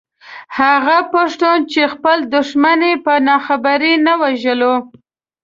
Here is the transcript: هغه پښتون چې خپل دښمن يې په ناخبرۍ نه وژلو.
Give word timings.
هغه 0.59 0.97
پښتون 1.13 1.57
چې 1.71 1.81
خپل 1.93 2.17
دښمن 2.35 2.79
يې 2.89 2.95
په 3.05 3.13
ناخبرۍ 3.27 3.93
نه 4.05 4.13
وژلو. 4.21 4.75